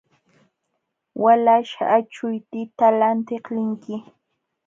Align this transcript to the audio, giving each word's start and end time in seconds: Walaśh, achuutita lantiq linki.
Walaśh, 1.23 1.73
achuutita 1.97 2.85
lantiq 2.99 3.45
linki. 3.55 3.95